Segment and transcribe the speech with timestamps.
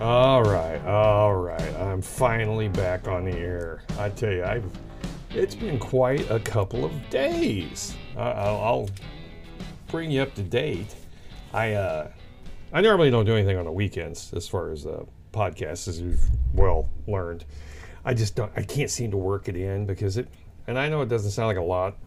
[0.00, 1.74] All right, all right.
[1.76, 3.82] I'm finally back on the air.
[3.98, 4.64] I tell you, I've
[5.28, 7.94] it's been quite a couple of days.
[8.16, 8.90] I'll, I'll
[9.88, 10.94] bring you up to date.
[11.52, 12.10] I uh,
[12.72, 16.30] I normally don't do anything on the weekends as far as uh, podcasts, as you've
[16.54, 17.44] well learned.
[18.02, 18.50] I just don't.
[18.56, 20.28] I can't seem to work it in because it.
[20.66, 21.98] And I know it doesn't sound like a lot,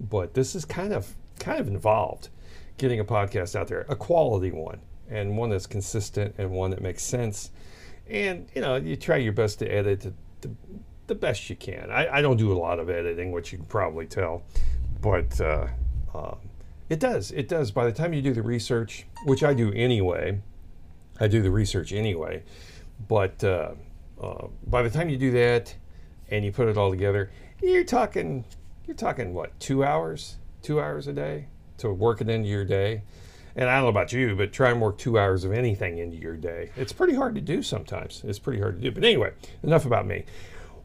[0.00, 2.30] but this is kind of kind of involved
[2.78, 4.80] getting a podcast out there, a quality one
[5.12, 7.50] and one that's consistent and one that makes sense.
[8.08, 10.50] And you know, you try your best to edit it the,
[11.06, 11.90] the best you can.
[11.90, 14.42] I, I, don't do a lot of editing, which you can probably tell,
[15.00, 15.68] but uh,
[16.14, 16.34] uh,
[16.88, 17.30] it does.
[17.30, 17.70] It does.
[17.70, 20.40] By the time you do the research, which I do anyway,
[21.20, 22.42] I do the research anyway.
[23.08, 23.72] But uh,
[24.20, 25.74] uh by the time you do that
[26.30, 27.30] and you put it all together,
[27.62, 28.44] you're talking
[28.86, 31.46] you're talking what two hours, two hours a day
[31.78, 33.02] to work it into your day
[33.56, 36.16] and I don't know about you, but try and work two hours of anything into
[36.16, 36.70] your day.
[36.76, 38.22] It's pretty hard to do sometimes.
[38.24, 38.90] It's pretty hard to do.
[38.90, 40.24] But anyway, enough about me.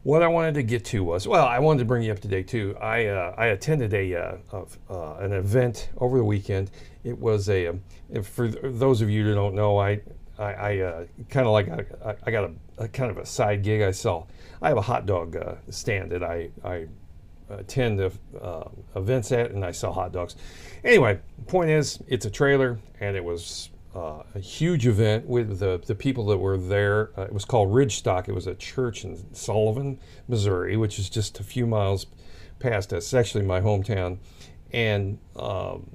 [0.02, 2.28] What I wanted to get to was, well, I wanted to bring you up to
[2.28, 2.76] date too.
[2.80, 6.70] I uh, I attended a uh, of, uh, an event over the weekend.
[7.04, 7.82] It was a um,
[8.22, 10.00] for those of you who don't know, I
[10.38, 13.64] I, I uh, kind of like I, I got a, a, kind of a side
[13.64, 13.82] gig.
[13.82, 14.28] I sell.
[14.62, 16.86] I have a hot dog uh, stand that I I
[17.50, 20.36] attend the uh, events at, and I sell hot dogs.
[20.84, 25.80] Anyway, point is, it's a trailer, and it was uh, a huge event with the,
[25.86, 27.10] the people that were there.
[27.16, 28.28] Uh, it was called Ridgestock.
[28.28, 32.06] It was a church in Sullivan, Missouri, which is just a few miles
[32.58, 33.04] past us.
[33.04, 34.18] It's actually my hometown.
[34.72, 35.88] And um,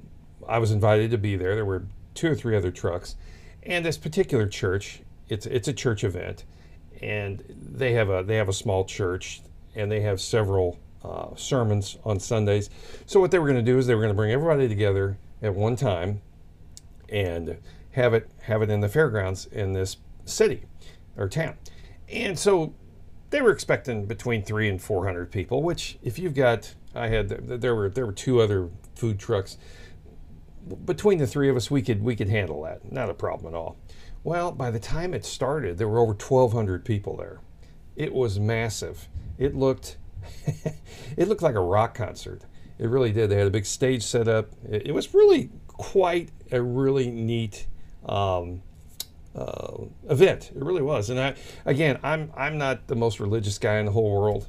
[0.48, 1.54] I was invited to be there.
[1.54, 1.84] There were
[2.14, 3.16] two or three other trucks.
[3.62, 6.44] And this particular church, it's, it's a church event.
[7.00, 9.42] And they have a they have a small church,
[9.74, 12.70] and they have several uh, sermons on Sundays.
[13.06, 15.18] So what they were going to do is they were going to bring everybody together
[15.42, 16.22] at one time
[17.08, 17.58] and
[17.92, 20.62] have it have it in the fairgrounds in this city
[21.16, 21.56] or town.
[22.08, 22.74] And so
[23.30, 25.62] they were expecting between three and four hundred people.
[25.62, 29.58] Which, if you've got, I had there were there were two other food trucks.
[30.86, 32.90] Between the three of us, we could we could handle that.
[32.90, 33.76] Not a problem at all.
[34.22, 37.40] Well, by the time it started, there were over 1,200 people there.
[37.94, 39.08] It was massive.
[39.36, 39.98] It looked
[41.16, 42.42] it looked like a rock concert.
[42.78, 43.30] It really did.
[43.30, 44.50] They had a big stage set up.
[44.68, 47.66] It, it was really quite a really neat
[48.06, 48.62] um,
[49.34, 50.50] uh, event.
[50.54, 51.10] It really was.
[51.10, 51.34] And I,
[51.64, 54.48] again, I'm I'm not the most religious guy in the whole world,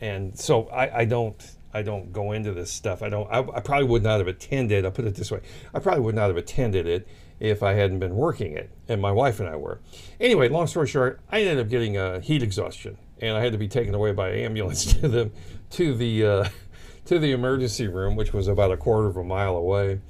[0.00, 1.40] and so I, I don't
[1.72, 3.02] I don't go into this stuff.
[3.02, 3.28] I don't.
[3.30, 4.84] I, I, probably would not have attended.
[4.84, 5.40] I'll put it this way:
[5.74, 7.06] I probably would not have attended it
[7.40, 9.80] if I hadn't been working it, and my wife and I were.
[10.18, 13.58] Anyway, long story short, I ended up getting a heat exhaustion and I had to
[13.58, 15.30] be taken away by ambulance to the
[15.70, 16.48] to the uh,
[17.06, 20.00] to the emergency room, which was about a quarter of a mile away.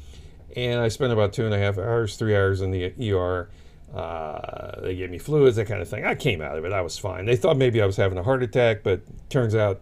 [0.57, 3.51] And I spent about two and a half hours, three hours in the ER.
[3.95, 6.05] Uh, they gave me fluids, that kind of thing.
[6.05, 6.73] I came out of it.
[6.73, 7.25] I was fine.
[7.25, 9.81] They thought maybe I was having a heart attack, but turns out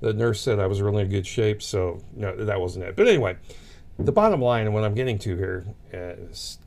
[0.00, 1.62] the nurse said I was really in good shape.
[1.62, 2.96] So no, that wasn't it.
[2.96, 3.36] But anyway,
[3.98, 6.58] the bottom line, and what I'm getting to here, is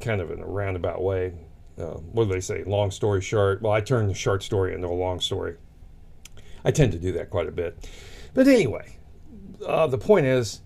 [0.00, 1.32] kind of in a roundabout way,
[1.78, 2.64] uh, what do they say?
[2.64, 3.62] Long story short.
[3.62, 5.56] Well, I turn the short story into a long story.
[6.64, 7.88] I tend to do that quite a bit.
[8.34, 8.98] But anyway,
[9.64, 10.62] uh, the point is,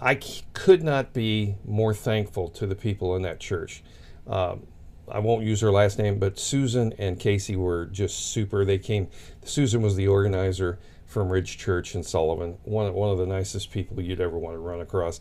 [0.00, 3.82] I c- could not be more thankful to the people in that church.
[4.26, 4.66] Um,
[5.10, 8.64] I won't use her last name, but Susan and Casey were just super.
[8.64, 9.08] They came.
[9.42, 14.00] Susan was the organizer from Ridge Church in Sullivan, one one of the nicest people
[14.02, 15.20] you'd ever want to run across.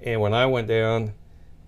[0.00, 1.14] And when I went down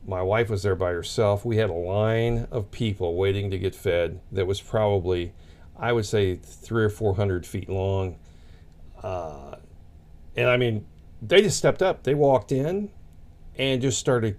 [0.06, 1.44] my wife was there by herself.
[1.44, 5.32] We had a line of people waiting to get fed that was probably,
[5.78, 8.18] I would say, three or four hundred feet long.
[9.02, 9.56] Uh,
[10.36, 10.86] and I mean,
[11.22, 12.02] they just stepped up.
[12.02, 12.90] They walked in
[13.56, 14.36] and just started.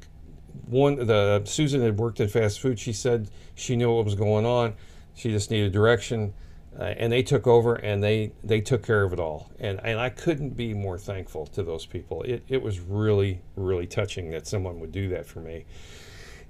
[0.65, 2.79] One, the Susan had worked in fast food.
[2.79, 4.73] She said she knew what was going on.
[5.13, 6.33] She just needed direction
[6.79, 9.51] uh, and they took over and they they took care of it all.
[9.59, 12.23] And and I couldn't be more thankful to those people.
[12.23, 15.65] It, it was really really touching that someone would do that for me.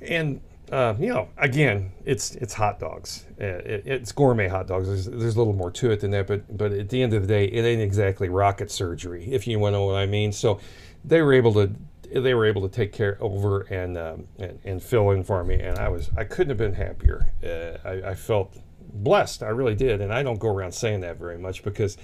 [0.02, 0.42] And
[0.72, 3.26] uh, you know again it's it's hot dogs.
[3.40, 4.88] Uh, it, it's gourmet hot dogs.
[4.88, 7.24] There's, there's a little more to it than that but but at the end of
[7.24, 10.32] the day it ain't exactly rocket surgery if you know what I mean.
[10.32, 10.60] So
[11.04, 11.72] they were able to
[12.14, 15.60] they were able to take care over and, um, and, and fill in for me
[15.62, 17.26] and I was I couldn't have been happier.
[17.44, 18.56] Uh, I, I felt
[18.94, 19.44] blessed.
[19.44, 20.02] I really did.
[20.02, 21.98] And I don't go around saying that very much because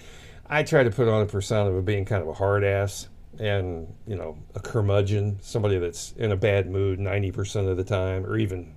[0.49, 3.93] I try to put on a persona of being kind of a hard ass and,
[4.07, 8.37] you know, a curmudgeon, somebody that's in a bad mood 90% of the time or
[8.37, 8.73] even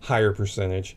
[0.00, 0.96] higher percentage.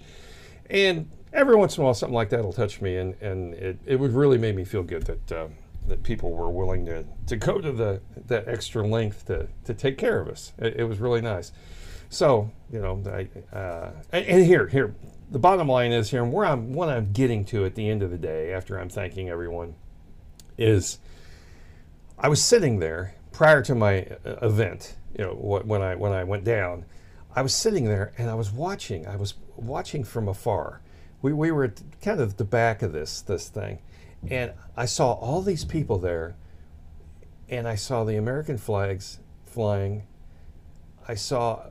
[0.69, 2.97] And every once in a while, something like that will touch me.
[2.97, 5.47] And, and it, it would really make me feel good that, uh,
[5.87, 9.97] that people were willing to, to go to the that extra length to, to take
[9.97, 10.53] care of us.
[10.57, 11.51] It, it was really nice.
[12.09, 14.93] So, you know, I, uh, and, and here, here,
[15.29, 18.01] the bottom line is here, and where I'm, what I'm getting to at the end
[18.01, 19.75] of the day, after I'm thanking everyone,
[20.57, 20.99] is
[22.17, 24.95] I was sitting there prior to my uh, event.
[25.17, 26.85] You know, when I when I went down,
[27.35, 29.07] I was sitting there and I was watching.
[29.07, 30.81] I was watching from afar.
[31.21, 33.79] We, we were at kind of the back of this this thing,
[34.29, 36.35] and I saw all these people there,
[37.49, 40.03] and I saw the American flags flying.
[41.07, 41.67] I saw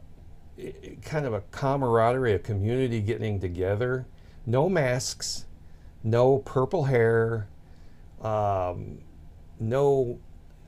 [1.02, 4.06] kind of a camaraderie, a community getting together.
[4.46, 5.46] No masks,
[6.02, 7.48] no purple hair,
[8.22, 8.98] um,
[9.60, 10.18] no.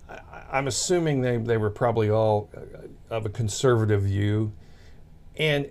[0.08, 4.52] I, am assuming they, they were probably all uh, of a conservative view.
[5.36, 5.68] And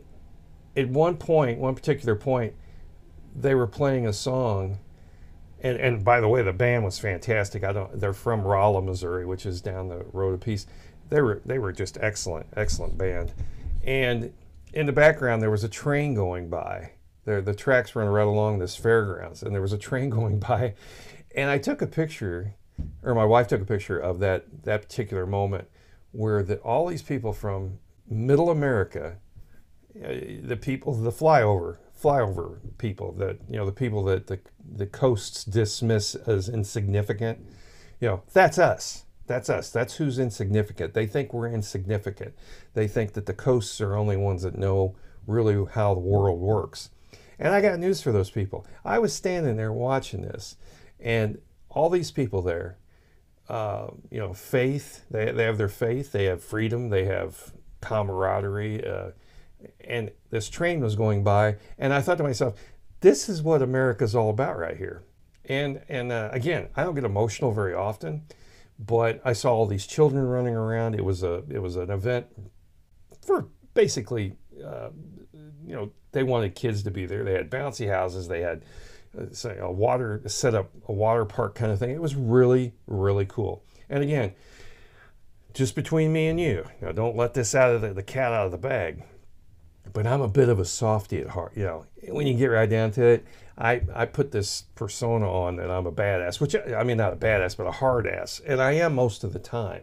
[0.75, 2.53] at one point, one particular point,
[3.35, 4.77] they were playing a song.
[5.61, 7.63] And, and by the way, the band was fantastic.
[7.63, 7.99] I don't.
[7.99, 10.67] They're from Rolla, Missouri, which is down the road a piece.
[11.09, 13.33] They were they were just excellent, excellent band
[13.87, 14.33] and
[14.73, 16.91] in the background, there was a train going by.
[17.23, 20.75] There, the tracks run right along this fairgrounds, and there was a train going by.
[21.35, 22.55] And I took a picture,
[23.01, 25.69] or my wife took a picture of that that particular moment,
[26.11, 27.79] where that all these people from
[28.09, 29.17] Middle America,
[29.95, 30.07] uh,
[30.43, 34.39] the people, the flyover flyover people, that you know, the people that the
[34.75, 37.39] the coasts dismiss as insignificant,
[38.01, 39.05] you know, that's us.
[39.27, 39.69] That's us.
[39.69, 40.93] That's who's insignificant.
[40.93, 42.33] They think we're insignificant.
[42.73, 44.95] They think that the coasts are only ones that know
[45.27, 46.89] really how the world works.
[47.37, 48.65] And I got news for those people.
[48.83, 50.55] I was standing there watching this,
[50.99, 51.39] and
[51.69, 52.77] all these people there,
[53.49, 58.85] uh, you know, faith, they, they have their faith, they have freedom, they have camaraderie.
[58.85, 59.11] Uh,
[59.81, 62.55] and this train was going by, and I thought to myself,
[63.01, 65.03] this is what America's all about right here.
[65.45, 68.23] And, and uh, again, I don't get emotional very often
[68.79, 70.95] but I saw all these children running around.
[70.95, 72.27] It was a it was an event
[73.25, 74.33] for basically,
[74.63, 74.89] uh,
[75.65, 77.23] you know, they wanted kids to be there.
[77.23, 78.27] They had bouncy houses.
[78.27, 78.63] They had
[79.17, 81.91] uh, say a water set up a water park kind of thing.
[81.91, 83.63] It was really really cool.
[83.89, 84.33] And again,
[85.53, 88.45] just between me and you, now don't let this out of the, the cat out
[88.45, 89.03] of the bag.
[89.93, 91.53] But I'm a bit of a softy at heart.
[91.55, 93.25] You know, when you get right down to it,
[93.57, 97.15] I, I put this persona on that I'm a badass, which I mean, not a
[97.15, 98.39] badass, but a hard ass.
[98.45, 99.81] And I am most of the time.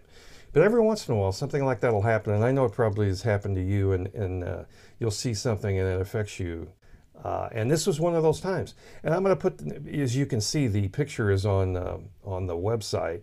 [0.53, 2.33] But every once in a while, something like that will happen.
[2.33, 4.63] And I know it probably has happened to you, and, and uh,
[5.01, 6.69] you'll see something and it affects you.
[7.25, 8.75] Uh, and this was one of those times.
[9.03, 12.47] And I'm going to put, as you can see, the picture is on, uh, on
[12.47, 13.23] the website,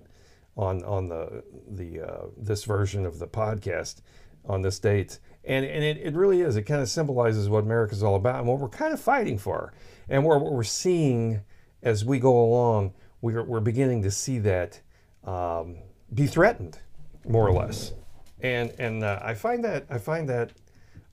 [0.57, 4.01] on, on the, the, uh, this version of the podcast
[4.45, 5.19] on this date.
[5.43, 6.55] And, and it, it really is.
[6.55, 9.73] It kind of symbolizes what America's all about and what we're kind of fighting for.
[10.09, 11.41] And what we're seeing
[11.81, 14.81] as we go along, we're, we're beginning to see that
[15.23, 15.77] um,
[16.13, 16.79] be threatened,
[17.27, 17.93] more or less.
[18.41, 20.51] And, and uh, I find that, I find that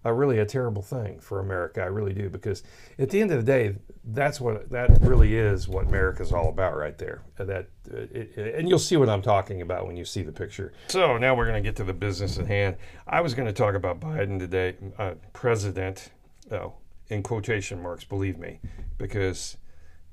[0.05, 1.83] a really a terrible thing for America.
[1.83, 2.63] I really do because
[2.99, 6.77] at the end of the day, that's what that really is what America's all about
[6.77, 7.23] right there.
[7.37, 10.73] That it, it, and you'll see what I'm talking about when you see the picture.
[10.89, 12.77] So now we're going to get to the business at hand.
[13.07, 16.11] I was going to talk about Biden today, uh, president,
[16.53, 16.75] oh,
[17.09, 18.61] in quotation marks, believe me,
[18.99, 19.57] because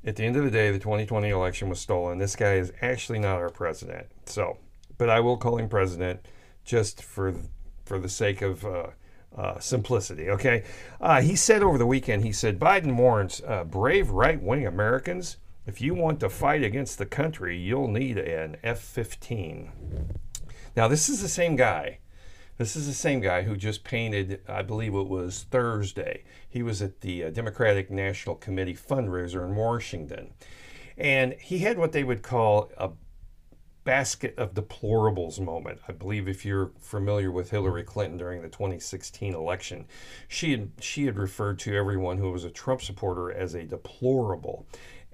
[0.04, 2.18] at the end of the day, the 2020 election was stolen.
[2.18, 4.08] This guy is actually not our president.
[4.26, 4.58] So,
[4.98, 6.26] but I will call him president
[6.64, 7.36] just for
[7.86, 8.66] for the sake of.
[8.66, 8.88] Uh,
[9.38, 10.30] uh, simplicity.
[10.30, 10.64] Okay,
[11.02, 12.24] uh, he said over the weekend.
[12.24, 17.06] He said Biden warns uh, brave right-wing Americans: if you want to fight against the
[17.06, 19.70] country, you'll need an F-15.
[20.76, 22.00] Now, this is the same guy.
[22.58, 26.24] This is the same guy who just painted, I believe it was Thursday.
[26.48, 30.34] He was at the uh, Democratic National Committee fundraiser in Washington.
[30.98, 32.92] And he had what they would call a
[33.86, 35.80] basket of deplorables moment.
[35.88, 39.86] I believe if you're familiar with Hillary Clinton during the 2016 election,
[40.28, 44.68] she had she had referred to everyone who was a Trump supporter as a deplorable.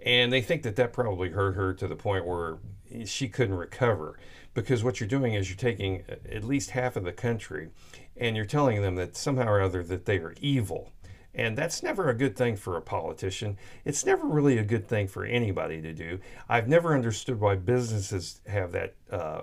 [0.04, 2.58] And they think that that probably hurt her to the point where
[3.06, 4.18] she couldn't recover
[4.54, 7.70] because what you're doing is you're taking at least half of the country
[8.18, 10.92] and you're telling them that somehow or other that they are evil
[11.34, 13.58] and that's never a good thing for a politician.
[13.86, 16.20] It's never really a good thing for anybody to do.
[16.50, 19.42] I've never understood why businesses have that, uh,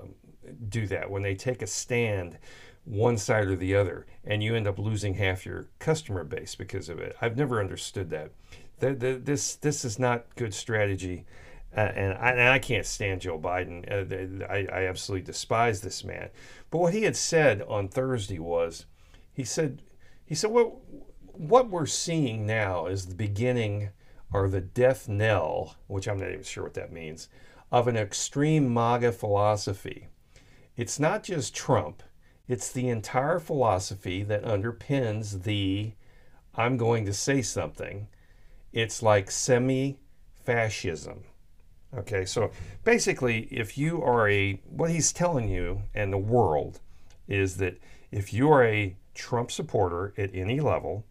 [0.68, 2.38] do that when they take a stand
[2.84, 6.88] one side or the other and you end up losing half your customer base because
[6.88, 7.16] of it.
[7.20, 8.30] I've never understood that.
[8.80, 11.26] The, the, this this is not good strategy,
[11.76, 13.84] uh, and, I, and I can't stand Joe Biden.
[13.90, 16.30] Uh, I, I absolutely despise this man.
[16.70, 18.86] But what he had said on Thursday was,
[19.32, 19.82] he said,
[20.24, 20.72] he said, what
[21.38, 23.90] what we're seeing now is the beginning
[24.32, 27.28] or the death knell, which I'm not even sure what that means,
[27.70, 30.08] of an extreme MAGA philosophy.
[30.76, 32.02] It's not just Trump,
[32.48, 35.92] it's the entire philosophy that underpins the
[36.54, 38.08] I'm going to say something.
[38.72, 40.00] It's like semi
[40.44, 41.22] fascism.
[41.96, 42.50] Okay, so
[42.84, 46.80] basically, if you are a, what he's telling you and the world
[47.28, 47.78] is that
[48.10, 51.04] if you are a Trump supporter at any level,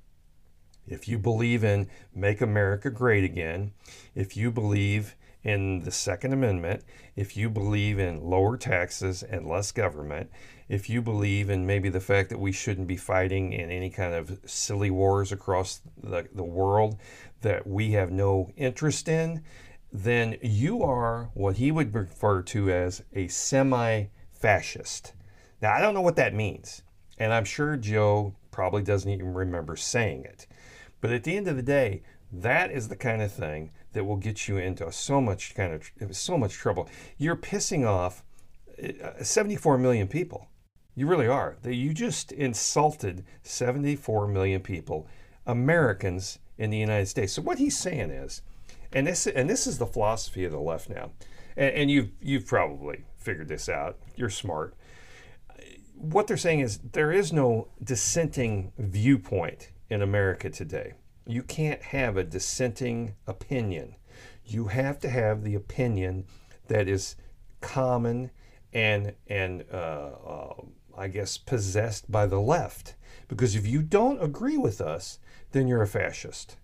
[0.87, 3.73] if you believe in Make America Great Again,
[4.15, 6.83] if you believe in the Second Amendment,
[7.15, 10.29] if you believe in lower taxes and less government,
[10.67, 14.13] if you believe in maybe the fact that we shouldn't be fighting in any kind
[14.13, 16.97] of silly wars across the, the world
[17.41, 19.43] that we have no interest in,
[19.91, 25.13] then you are what he would refer to as a semi fascist.
[25.61, 26.83] Now, I don't know what that means,
[27.17, 30.46] and I'm sure Joe probably doesn't even remember saying it.
[31.01, 32.01] But at the end of the day,
[32.31, 36.15] that is the kind of thing that will get you into so much kind of
[36.15, 36.89] so much trouble.
[37.17, 38.23] You're pissing off
[38.81, 40.47] uh, 74 million people.
[40.95, 41.57] You really are.
[41.63, 45.07] You just insulted 74 million people,
[45.45, 47.33] Americans in the United States.
[47.33, 48.41] So what he's saying is,
[48.91, 51.11] and this and this is the philosophy of the left now,
[51.55, 53.97] and, and you've you've probably figured this out.
[54.15, 54.75] You're smart.
[55.95, 60.93] What they're saying is there is no dissenting viewpoint in America today.
[61.25, 63.95] You can't have a dissenting opinion.
[64.45, 66.25] You have to have the opinion
[66.67, 67.15] that is
[67.61, 68.31] common
[68.73, 70.53] and and uh, uh,
[70.97, 72.95] I guess possessed by the left.
[73.27, 75.19] Because if you don't agree with us,
[75.51, 76.57] then you're a fascist.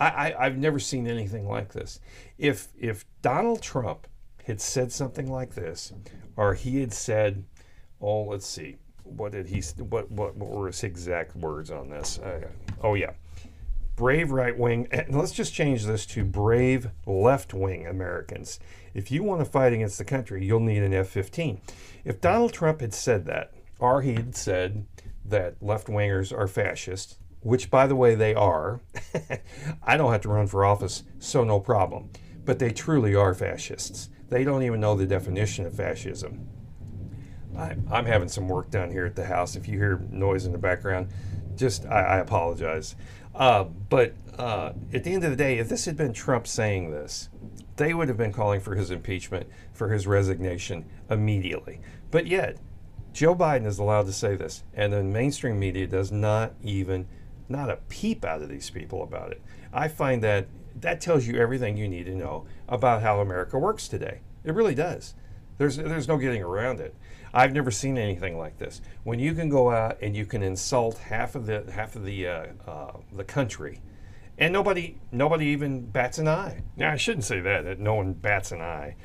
[0.00, 1.98] I, I, have never seen anything like this.
[2.38, 4.06] If if Donald Trump
[4.44, 5.92] had said something like this,
[6.36, 7.44] or he had said,
[8.00, 8.76] "Oh, let's see,
[9.10, 9.60] what did he?
[9.82, 12.48] What what, what were his exact words on this?" Uh,
[12.82, 13.12] oh yeah,
[13.96, 14.88] brave right wing.
[14.90, 18.60] And let's just change this to brave left wing Americans.
[18.94, 21.60] If you want to fight against the country, you'll need an F-15.
[22.04, 24.86] If Donald Trump had said that, or he had said
[25.24, 28.80] that left wingers are fascists, which by the way they are.
[29.82, 32.10] I don't have to run for office, so no problem.
[32.44, 34.10] But they truly are fascists.
[34.28, 36.48] They don't even know the definition of fascism.
[37.56, 39.56] I, am having some work done here at the house.
[39.56, 41.08] If you hear noise in the background,
[41.56, 42.94] just I, I apologize.
[43.34, 46.90] Uh, but uh, at the end of the day, if this had been Trump saying
[46.90, 47.28] this,
[47.76, 51.80] they would have been calling for his impeachment, for his resignation immediately.
[52.10, 52.58] But yet,
[53.12, 57.06] Joe Biden is allowed to say this, and the mainstream media does not even
[57.48, 59.42] not a peep out of these people about it.
[59.72, 63.88] I find that that tells you everything you need to know about how America works
[63.88, 64.20] today.
[64.44, 65.14] It really does.
[65.56, 66.94] There's there's no getting around it.
[67.32, 68.80] I've never seen anything like this.
[69.04, 72.26] When you can go out and you can insult half of the half of the
[72.26, 73.80] uh, uh, the country,
[74.38, 76.62] and nobody nobody even bats an eye.
[76.76, 78.96] Now I shouldn't say that that no one bats an eye.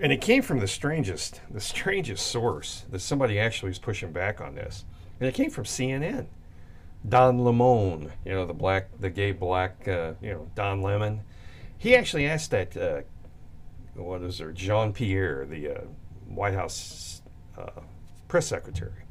[0.00, 4.40] And it came from the strangest the strangest source that somebody actually was pushing back
[4.40, 4.84] on this,
[5.20, 6.26] and it came from CNN.
[7.08, 11.22] Don Lemon, you know, the black, the gay black, uh, you know, Don Lemon.
[11.76, 13.00] He actually asked that, uh,
[13.94, 15.80] what is there, Jean Pierre, the uh,
[16.28, 17.21] White House
[17.62, 17.80] uh,
[18.28, 19.04] press secretary.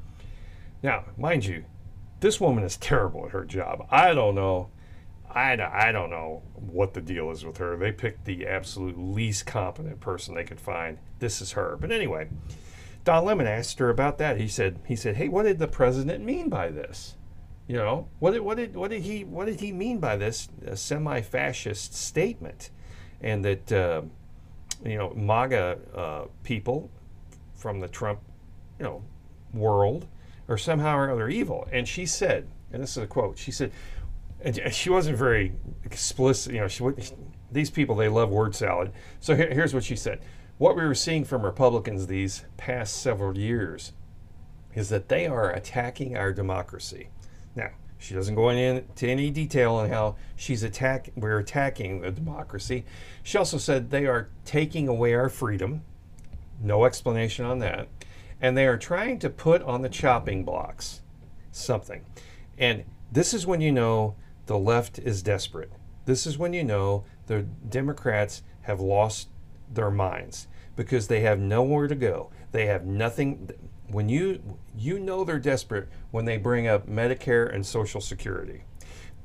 [0.83, 1.65] Now, mind you,
[2.19, 3.87] this woman is terrible at her job.
[3.89, 4.69] I don't know.
[5.29, 7.77] I, I don't know what the deal is with her.
[7.77, 10.97] They picked the absolute least competent person they could find.
[11.19, 11.77] This is her.
[11.79, 12.29] But anyway,
[13.03, 14.39] Don Lemon asked her about that.
[14.39, 17.15] He said, he said, hey, what did the president mean by this?
[17.67, 20.49] You know, what did, what did, what did he, what did he mean by this
[20.73, 22.69] semi-fascist statement?
[23.21, 24.01] And that, uh,
[24.83, 26.89] you know, MAGA uh, people
[27.55, 28.19] from the Trump,
[28.81, 29.03] you know,
[29.53, 30.07] world
[30.47, 31.67] or somehow or other evil.
[31.71, 33.71] And she said, and this is a quote, she said,
[34.43, 36.83] and she wasn't very explicit, you know, she,
[37.51, 38.91] these people, they love word salad.
[39.19, 40.21] So here, here's what she said.
[40.57, 43.93] What we were seeing from Republicans these past several years
[44.73, 47.09] is that they are attacking our democracy.
[47.55, 47.69] Now,
[47.99, 52.85] she doesn't go into any detail on how she's attack we're attacking the democracy.
[53.21, 55.83] She also said they are taking away our freedom.
[56.59, 57.87] No explanation on that.
[58.41, 61.01] And they are trying to put on the chopping blocks
[61.51, 62.03] something.
[62.57, 64.15] And this is when you know
[64.47, 65.71] the left is desperate.
[66.05, 69.29] This is when you know the Democrats have lost
[69.71, 72.31] their minds because they have nowhere to go.
[72.51, 73.51] They have nothing
[73.87, 74.41] when you
[74.75, 78.63] you know they're desperate when they bring up Medicare and Social Security.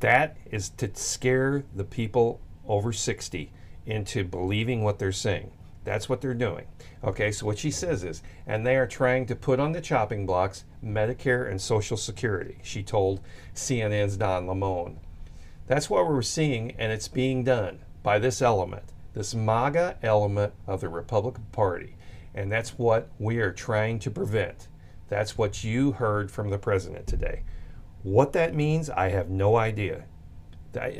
[0.00, 3.52] That is to scare the people over 60
[3.86, 5.52] into believing what they're saying.
[5.86, 6.66] That's what they're doing.
[7.04, 10.26] Okay, so what she says is, and they are trying to put on the chopping
[10.26, 13.20] blocks Medicare and Social Security, she told
[13.54, 14.98] CNN's Don Lemon.
[15.68, 18.82] That's what we're seeing, and it's being done by this element,
[19.14, 21.94] this MAGA element of the Republican Party.
[22.34, 24.66] And that's what we are trying to prevent.
[25.08, 27.44] That's what you heard from the president today.
[28.02, 30.06] What that means, I have no idea.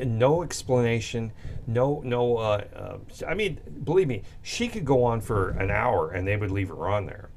[0.05, 1.31] No explanation,
[1.65, 2.37] no, no.
[2.37, 6.37] Uh, uh, I mean, believe me, she could go on for an hour and they
[6.37, 7.29] would leave her on there,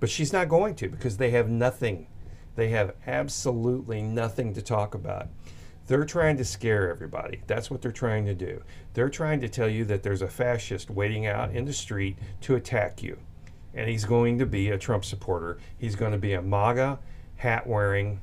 [0.00, 2.08] but she's not going to because they have nothing.
[2.56, 5.28] They have absolutely nothing to talk about.
[5.86, 7.42] They're trying to scare everybody.
[7.46, 8.62] That's what they're trying to do.
[8.94, 12.54] They're trying to tell you that there's a fascist waiting out in the street to
[12.54, 13.18] attack you.
[13.74, 15.58] And he's going to be a Trump supporter.
[15.76, 16.98] He's going to be a MAGA
[17.36, 18.20] hat wearing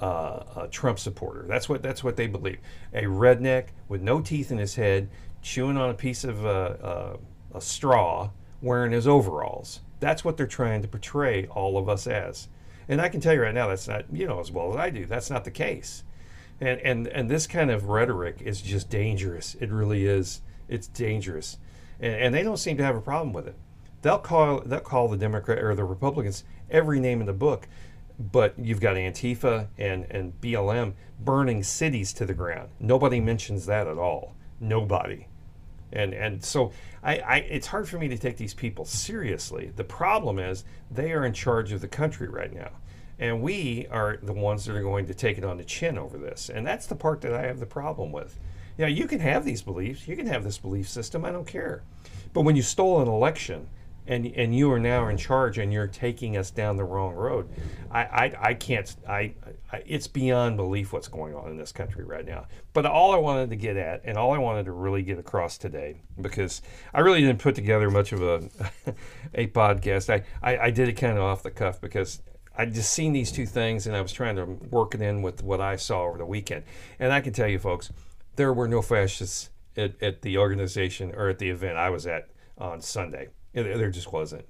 [0.00, 1.44] uh, a Trump supporter.
[1.46, 2.58] That's what that's what they believe.
[2.92, 5.10] A redneck with no teeth in his head,
[5.42, 7.16] chewing on a piece of uh, uh,
[7.54, 8.30] a straw,
[8.62, 9.80] wearing his overalls.
[10.00, 12.48] That's what they're trying to portray all of us as.
[12.88, 14.90] And I can tell you right now, that's not you know as well as I
[14.90, 15.06] do.
[15.06, 16.02] That's not the case.
[16.60, 19.54] And and and this kind of rhetoric is just dangerous.
[19.60, 20.40] It really is.
[20.68, 21.58] It's dangerous,
[22.00, 23.56] and, and they don't seem to have a problem with it.
[24.02, 27.68] They'll call they'll call the Democrat or the Republicans every name in the book,
[28.20, 32.68] but you've got Antifa and and BLM burning cities to the ground.
[32.78, 34.34] Nobody mentions that at all.
[34.60, 35.26] Nobody.
[35.92, 36.72] And and so
[37.02, 39.72] I, I it's hard for me to take these people seriously.
[39.74, 42.70] The problem is they are in charge of the country right now.
[43.18, 46.16] And we are the ones that are going to take it on the chin over
[46.16, 46.48] this.
[46.48, 48.38] And that's the part that I have the problem with.
[48.78, 51.82] Yeah, you can have these beliefs, you can have this belief system, I don't care.
[52.32, 53.68] But when you stole an election
[54.10, 57.48] and and you are now in charge and you're taking us down the wrong road,
[57.90, 59.34] I I, I can't I,
[59.72, 62.46] I it's beyond belief what's going on in this country right now.
[62.72, 65.56] But all I wanted to get at and all I wanted to really get across
[65.56, 66.60] today because
[66.92, 68.48] I really didn't put together much of a
[69.34, 70.12] a podcast.
[70.12, 72.20] I, I, I did it kind of off the cuff because
[72.58, 75.42] I just seen these two things and I was trying to work it in with
[75.44, 76.64] what I saw over the weekend.
[76.98, 77.92] And I can tell you, folks,
[78.34, 82.28] there were no fascists at, at the organization or at the event I was at
[82.58, 83.28] on Sunday.
[83.52, 84.46] There just wasn't.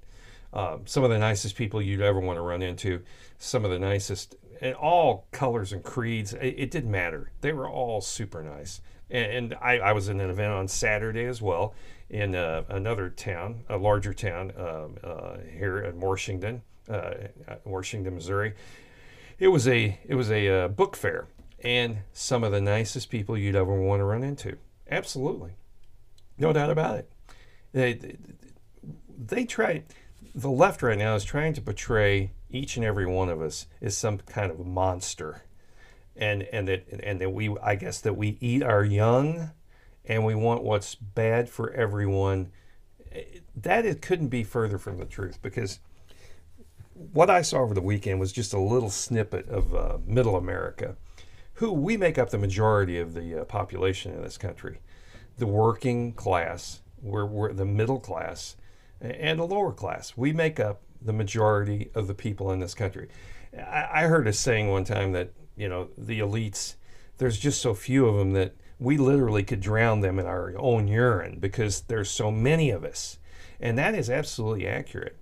[0.53, 3.03] Um, some of the nicest people you'd ever want to run into,
[3.39, 6.33] some of the nicest, and all colors and creeds.
[6.35, 7.31] It, it didn't matter.
[7.41, 8.81] They were all super nice.
[9.11, 11.75] And, and I, I, was in an event on Saturday as well
[12.09, 17.13] in uh, another town, a larger town um, uh, here in Washington, uh,
[17.65, 18.55] Washington, Missouri.
[19.39, 21.27] It was a it was a uh, book fair,
[21.65, 24.59] and some of the nicest people you'd ever want to run into.
[24.91, 25.53] Absolutely,
[26.37, 27.11] no doubt about it.
[27.73, 28.17] They, they
[29.47, 29.85] try.
[30.35, 33.97] The left right now is trying to portray each and every one of us as
[33.97, 35.43] some kind of monster,
[36.17, 39.51] and and that and that we I guess that we eat our young,
[40.05, 42.53] and we want what's bad for everyone.
[43.57, 45.81] That it couldn't be further from the truth because
[47.13, 50.97] what I saw over the weekend was just a little snippet of uh, Middle America,
[51.55, 54.81] who we make up the majority of the uh, population in this country,
[55.39, 58.57] the working class, we're, we're the middle class,
[59.01, 60.17] and the lower class.
[60.17, 63.09] We make up the majority of the people in this country.
[63.57, 66.77] I, I heard a saying one time that you know the elites,
[67.19, 70.89] there's just so few of them that we literally could drown them in our own
[70.89, 73.19] urine because there's so many of us,
[73.61, 75.17] and that is absolutely accurate.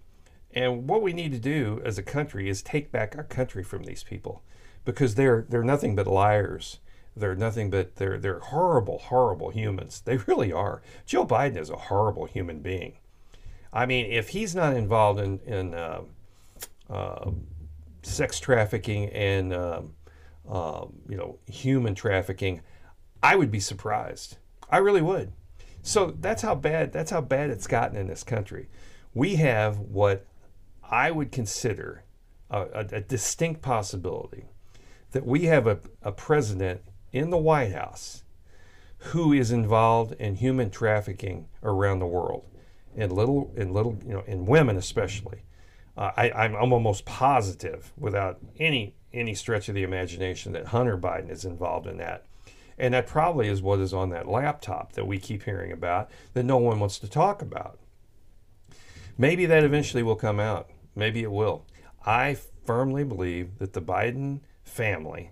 [0.53, 3.85] And what we need to do as a country is take back our country from
[3.85, 4.43] these people
[4.85, 6.79] because they're they're nothing but liars.
[7.17, 10.03] They're nothing but they're they're horrible, horrible humans.
[10.05, 10.83] They really are.
[11.05, 12.95] Joe Biden is a horrible human being.
[13.72, 16.02] I mean, if he's not involved in in uh,
[16.88, 17.31] uh,
[18.02, 19.94] sex trafficking and um,
[20.48, 22.62] um, you know human trafficking,
[23.22, 24.38] I would be surprised.
[24.70, 25.33] I really would.
[25.83, 28.68] So that's how bad that's how bad it's gotten in this country.
[29.14, 30.26] We have what
[30.83, 32.04] I would consider
[32.50, 34.44] a, a, a distinct possibility
[35.12, 38.24] that we have a, a president in the White House
[38.98, 42.44] who is involved in human trafficking around the world,
[42.98, 45.42] in little, in little, you know, in women especially.
[45.96, 51.30] Uh, I, I'm, almost positive, without any any stretch of the imagination, that Hunter Biden
[51.30, 52.26] is involved in that.
[52.76, 56.44] And that probably is what is on that laptop that we keep hearing about that
[56.44, 57.78] no one wants to talk about.
[59.16, 60.68] Maybe that eventually will come out.
[60.94, 61.64] Maybe it will.
[62.04, 65.30] I firmly believe that the Biden family,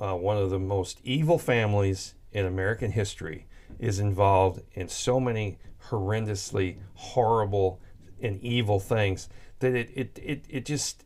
[0.00, 3.46] uh, one of the most evil families in American history,
[3.78, 5.58] is involved in so many
[5.90, 7.80] horrendously horrible
[8.20, 9.28] and evil things
[9.60, 11.04] that it, it, it, it just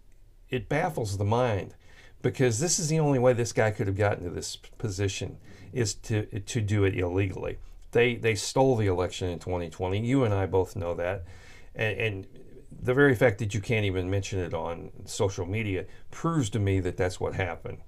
[0.49, 1.75] it baffles the mind
[2.21, 5.39] because this is the only way this guy could have gotten to this position
[5.73, 7.59] is to to do it illegally.
[7.93, 9.99] They they stole the election in 2020.
[10.01, 11.25] You and I both know that,
[11.75, 12.27] and, and
[12.71, 16.81] the very fact that you can't even mention it on social media proves to me
[16.81, 17.79] that that's what happened.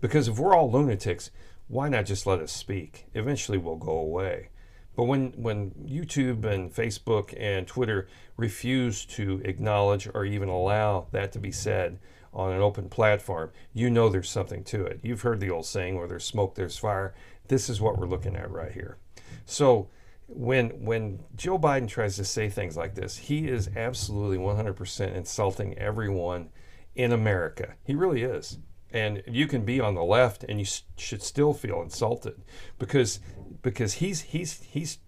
[0.00, 1.30] Because if we're all lunatics,
[1.68, 3.06] why not just let us speak?
[3.14, 4.50] Eventually, we'll go away.
[4.96, 11.32] But when, when YouTube and Facebook and Twitter refuse to acknowledge or even allow that
[11.32, 11.98] to be said
[12.32, 15.00] on an open platform, you know there's something to it.
[15.02, 17.14] You've heard the old saying, where there's smoke, there's fire.
[17.48, 18.98] This is what we're looking at right here.
[19.46, 19.88] So
[20.26, 25.76] when when Joe Biden tries to say things like this, he is absolutely 100% insulting
[25.78, 26.50] everyone
[26.94, 27.74] in America.
[27.84, 28.58] He really is.
[28.90, 32.42] And you can be on the left and you should still feel insulted
[32.78, 33.18] because
[33.64, 34.98] because he's he's he's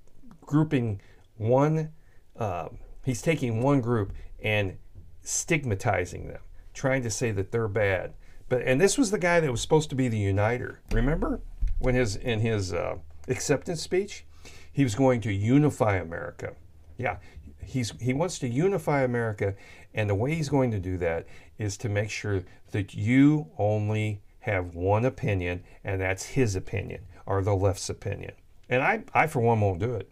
[0.41, 1.01] grouping
[1.37, 1.93] one
[2.37, 2.69] uh,
[3.05, 4.77] he's taking one group and
[5.23, 6.41] stigmatizing them,
[6.75, 8.15] trying to say that they're bad.
[8.49, 10.81] But and this was the guy that was supposed to be the uniter.
[10.91, 11.41] Remember
[11.79, 12.97] when his in his uh,
[13.29, 14.25] acceptance speech
[14.73, 16.55] he was going to unify America.
[16.97, 17.19] Yeah,
[17.63, 19.55] he's he wants to unify America,
[19.95, 21.27] and the way he's going to do that
[21.59, 22.43] is to make sure
[22.73, 28.33] that you only have one opinion, and that's his opinion or the left's opinion.
[28.69, 30.11] And I, I for one, won't do it.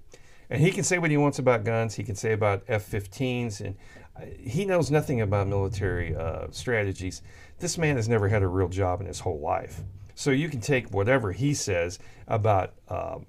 [0.51, 1.95] And he can say what he wants about guns.
[1.95, 3.77] He can say about F-15s, and
[4.17, 7.23] uh, he knows nothing about military uh, strategies.
[7.59, 9.81] This man has never had a real job in his whole life.
[10.15, 13.27] So you can take whatever he says about um,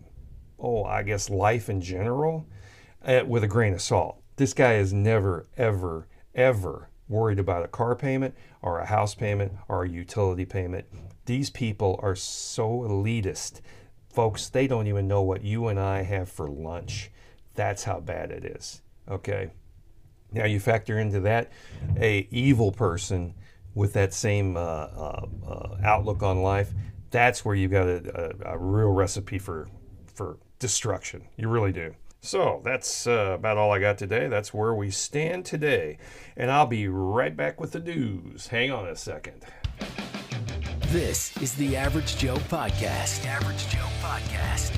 [0.60, 2.48] oh, I guess life in general
[3.04, 4.22] uh, with a grain of salt.
[4.36, 9.54] This guy is never, ever, ever worried about a car payment or a house payment
[9.68, 10.86] or a utility payment.
[11.26, 13.62] These people are so elitist.
[14.16, 17.12] Folks, they don't even know what you and I have for lunch.
[17.54, 18.82] That's how bad it is.
[19.12, 19.52] Okay?
[20.32, 21.52] Now you factor into that
[21.98, 23.34] a evil person
[23.74, 26.72] with that same uh, uh, uh, outlook on life.
[27.12, 29.68] That's where you got a, a, a real recipe for
[30.14, 31.28] for destruction.
[31.36, 31.94] You really do.
[32.22, 34.30] So that's uh, about all I got today.
[34.30, 35.98] That's where we stand today.
[36.38, 38.48] And I'll be right back with the news.
[38.48, 39.46] Hang on a second.
[40.96, 43.24] This is the Average Joe Podcast.
[43.24, 44.74] The Average Joe Podcast.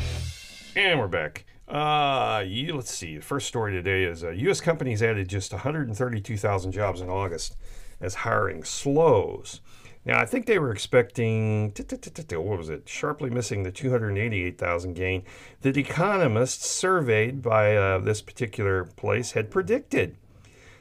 [0.75, 1.45] And we're back.
[1.67, 3.17] Uh, you, let's see.
[3.17, 4.59] The first story today is uh, U.S.
[4.59, 7.55] companies added just 132,000 jobs in August
[8.01, 9.61] as hiring slows.
[10.05, 15.23] Now, I think they were expecting, what was it, sharply missing the 288,000 gain
[15.61, 20.17] that economists surveyed by uh, this particular place had predicted.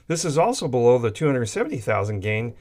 [0.07, 2.55] This is also below the 270,000 gain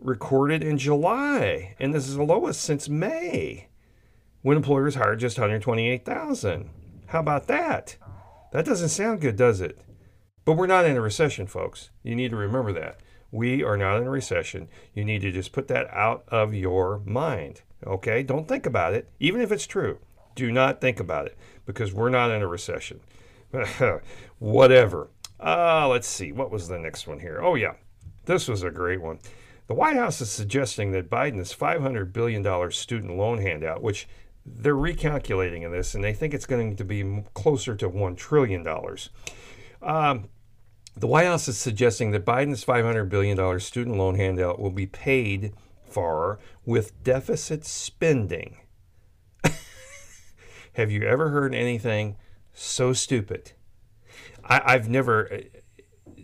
[0.00, 3.68] recorded in July, and this is the lowest since May,
[4.42, 6.70] when employers hired just 128,000.
[7.06, 7.96] How about that?
[8.52, 9.80] That doesn't sound good, does it?
[10.44, 11.90] But we're not in a recession, folks.
[12.02, 13.00] You need to remember that.
[13.30, 14.68] We are not in a recession.
[14.94, 17.62] You need to just put that out of your mind.
[17.86, 18.22] Okay?
[18.22, 19.98] Don't think about it, even if it's true.
[20.34, 23.00] Do not think about it because we're not in a recession.
[24.38, 25.10] Whatever.
[25.38, 26.32] Uh, let's see.
[26.32, 27.40] What was the next one here?
[27.42, 27.74] Oh, yeah.
[28.24, 29.18] This was a great one.
[29.70, 34.08] The White House is suggesting that Biden's $500 billion student loan handout, which
[34.44, 38.66] they're recalculating in this, and they think it's going to be closer to $1 trillion.
[39.80, 40.28] Um,
[40.96, 45.52] the White House is suggesting that Biden's $500 billion student loan handout will be paid
[45.84, 48.56] for with deficit spending.
[50.72, 52.16] Have you ever heard anything
[52.52, 53.52] so stupid?
[54.42, 55.32] I, have never.
[55.32, 55.38] Uh,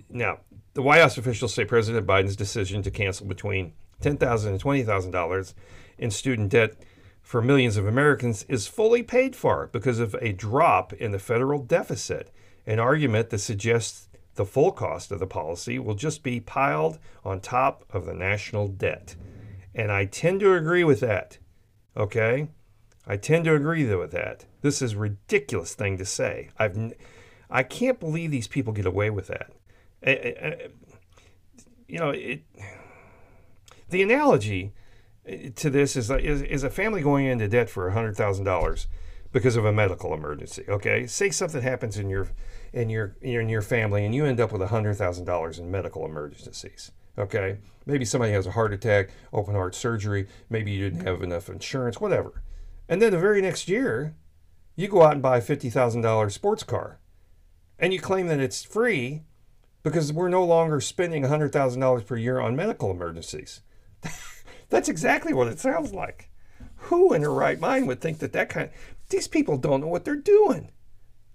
[0.09, 0.41] now,
[0.77, 5.55] the White House officials say President Biden's decision to cancel between $10,000 and $20,000
[5.97, 6.75] in student debt
[7.23, 11.63] for millions of Americans is fully paid for because of a drop in the federal
[11.63, 12.31] deficit,
[12.67, 17.41] an argument that suggests the full cost of the policy will just be piled on
[17.41, 19.17] top of the national debt.
[19.75, 21.39] And I tend to agree with that.
[21.97, 22.49] Okay?
[23.07, 24.45] I tend to agree with that.
[24.61, 26.51] This is a ridiculous thing to say.
[26.59, 26.93] I've
[27.49, 29.53] I can't believe these people get away with that.
[31.89, 32.43] You know, it,
[33.91, 34.73] the analogy
[35.29, 38.87] uh, to this is, is, is a family going into debt for $100,000
[39.33, 40.65] because of a medical emergency.
[40.69, 42.29] Okay, say something happens in your
[42.73, 46.07] in your in your family and you end up with hundred thousand dollars in medical
[46.07, 46.91] emergencies.
[47.19, 50.27] Okay, maybe somebody has a heart attack, open heart surgery.
[50.49, 52.43] Maybe you didn't have enough insurance, whatever.
[52.89, 54.15] And then the very next year,
[54.75, 56.99] you go out and buy a fifty thousand dollars sports car,
[57.79, 59.25] and you claim that it's free
[59.87, 63.61] because we're no longer spending hundred thousand dollars per year on medical emergencies.
[64.69, 66.29] That's exactly what it sounds like.
[66.75, 68.71] Who in their right mind would think that that kind?
[69.11, 70.73] These people don't know what they're doing.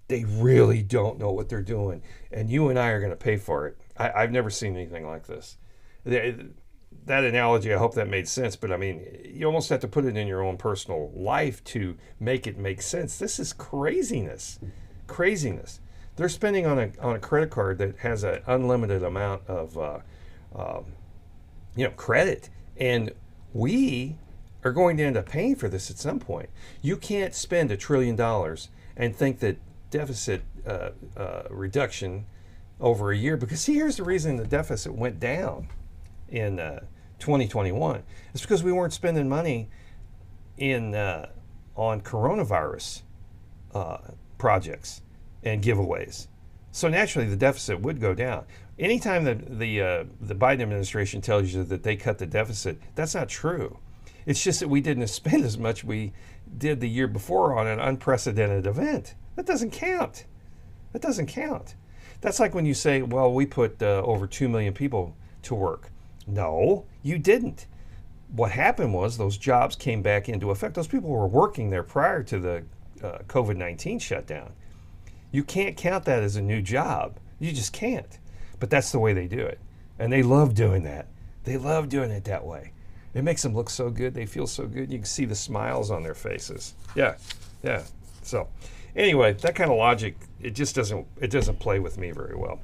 [0.08, 2.02] They really don't know what they're doing.
[2.30, 3.78] And you and I are going to pay for it.
[3.96, 5.56] I, have never seen anything like this.
[6.04, 8.54] That analogy, I hope that made sense.
[8.56, 11.96] But I mean, you almost have to put it in your own personal life to
[12.20, 13.16] make it make sense.
[13.16, 14.58] This is craziness,
[15.06, 15.80] craziness.
[16.16, 19.98] They're spending on a on a credit card that has an unlimited amount of, uh,
[20.54, 20.84] um,
[21.74, 23.12] you know, credit, and
[23.52, 24.16] we
[24.64, 26.48] are going to end up paying for this at some point.
[26.82, 29.56] You can't spend a trillion dollars and think that
[29.90, 32.24] deficit uh, uh, reduction
[32.80, 35.68] over a year because see here's the reason the deficit went down
[36.28, 36.80] in uh,
[37.20, 39.68] 2021 it's because we weren't spending money
[40.56, 41.28] in uh,
[41.76, 43.02] on coronavirus
[43.74, 43.98] uh,
[44.38, 45.01] projects
[45.42, 46.26] and giveaways
[46.70, 48.44] so naturally the deficit would go down
[48.78, 53.14] anytime that the uh, the Biden administration tells you that they cut the deficit that's
[53.14, 53.78] not true
[54.24, 56.12] it's just that we didn't spend as much we
[56.58, 60.26] did the year before on an unprecedented event that doesn't count
[60.92, 61.74] that doesn't count
[62.22, 65.90] that's like when you say, well, we put uh, over 2 million people to work.
[66.26, 67.66] No, you didn't.
[68.30, 70.74] What happened was those jobs came back into effect.
[70.74, 72.64] Those people were working there prior to the
[73.02, 74.52] uh, COVID 19 shutdown.
[75.32, 77.18] You can't count that as a new job.
[77.40, 78.18] You just can't.
[78.60, 79.58] But that's the way they do it.
[79.98, 81.08] And they love doing that.
[81.44, 82.72] They love doing it that way.
[83.14, 84.14] It makes them look so good.
[84.14, 84.92] They feel so good.
[84.92, 86.74] You can see the smiles on their faces.
[86.94, 87.16] Yeah,
[87.62, 87.82] yeah.
[88.22, 88.48] So,
[88.94, 92.60] anyway, that kind of logic it just doesn't it doesn't play with me very well.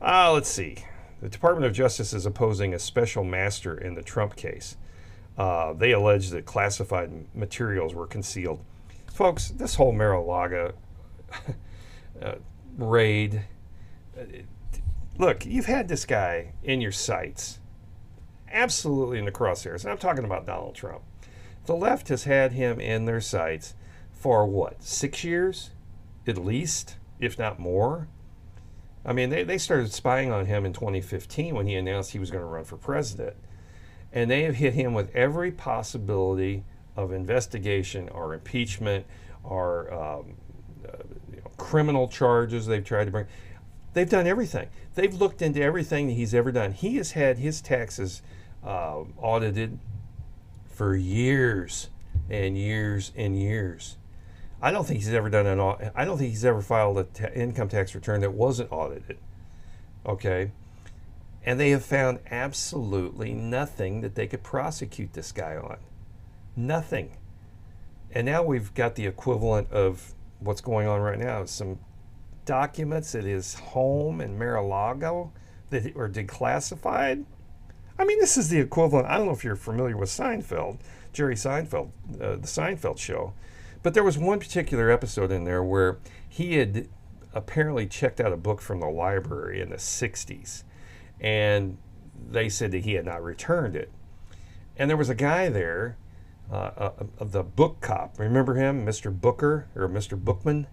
[0.00, 0.76] Uh, let's see.
[1.20, 4.76] The Department of Justice is opposing a special master in the Trump case.
[5.38, 8.60] Uh, they allege that classified materials were concealed.
[9.12, 10.74] Folks, this whole Mar-a-Lago
[12.22, 12.34] uh,
[12.76, 13.44] raid.
[14.18, 14.24] Uh,
[15.18, 17.58] look, you've had this guy in your sights,
[18.50, 21.02] absolutely in the crosshairs, and I'm talking about Donald Trump.
[21.66, 23.74] The left has had him in their sights
[24.10, 25.70] for what, six years
[26.26, 26.96] at least?
[27.22, 28.08] if not more.
[29.04, 32.30] I mean, they, they started spying on him in 2015 when he announced he was
[32.30, 33.36] going to run for president.
[34.12, 36.64] And they have hit him with every possibility
[36.96, 39.06] of investigation or impeachment
[39.42, 40.34] or um,
[41.56, 43.26] criminal charges they've tried to bring.
[43.94, 44.68] They've done everything.
[44.94, 46.72] They've looked into everything that he's ever done.
[46.72, 48.22] He has had his taxes
[48.64, 49.78] uh, audited
[50.66, 51.90] for years
[52.30, 53.96] and years and years.
[54.60, 55.60] I don't think he's ever done an.
[55.94, 59.18] I don't think he's ever filed an ta- income tax return that wasn't audited.
[60.06, 60.52] Okay,
[61.44, 65.78] and they have found absolutely nothing that they could prosecute this guy on.
[66.54, 67.16] Nothing.
[68.14, 71.44] And now we've got the equivalent of what's going on right now.
[71.44, 71.78] Some
[72.44, 75.32] documents at his home in Mar-a-Lago
[75.70, 77.24] that are declassified.
[77.98, 79.06] I mean, this is the equivalent.
[79.06, 80.78] I don't know if you're familiar with Seinfeld,
[81.12, 83.34] Jerry Seinfeld, uh, the Seinfeld show
[83.82, 86.88] but there was one particular episode in there where he had
[87.34, 90.62] apparently checked out a book from the library in the 60s,
[91.20, 91.78] and
[92.30, 93.90] they said that he had not returned it.
[94.76, 95.96] And there was a guy there,
[96.54, 98.18] uh, uh the book cop.
[98.18, 99.12] Remember him, Mr.
[99.12, 100.22] Booker or Mr.
[100.22, 100.66] Bookman?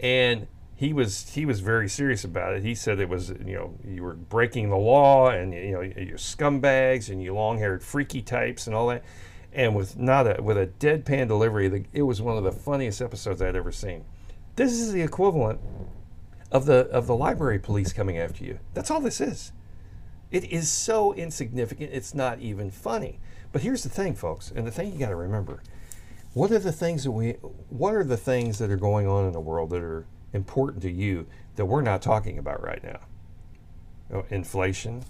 [0.00, 2.62] And he was he was very serious about it.
[2.62, 6.18] He said it was you know you were breaking the law and you know you're
[6.18, 9.04] scumbags and you long-haired freaky types and all that
[9.52, 11.68] and with not a with a deadpan delivery.
[11.68, 14.04] The, it was one of the funniest episodes I'd ever seen.
[14.56, 15.60] This is the equivalent
[16.50, 18.58] of the of the library police coming after you.
[18.74, 19.52] That's all this is.
[20.30, 21.90] It is so insignificant.
[21.92, 23.20] It's not even funny.
[23.52, 25.62] But here's the thing, folks, and the thing you got to remember:
[26.32, 27.32] what are the things that we
[27.68, 30.90] what are the things that are going on in the world that are important to
[30.90, 33.00] you that we're not talking about right now?
[34.10, 35.04] Know, inflation,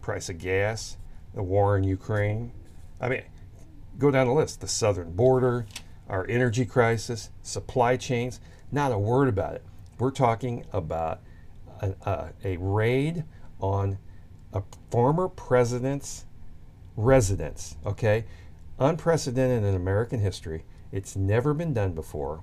[0.00, 0.96] price of gas,
[1.34, 2.52] the war in Ukraine.
[3.00, 3.22] I mean,
[3.98, 5.66] go down the list the southern border,
[6.08, 9.64] our energy crisis, supply chains, not a word about it.
[9.98, 11.20] We're talking about
[11.80, 13.24] a, a, a raid
[13.60, 13.98] on
[14.52, 16.24] a former president's
[16.98, 18.24] residence, okay?
[18.78, 20.64] Unprecedented in American history.
[20.92, 22.42] It's never been done before.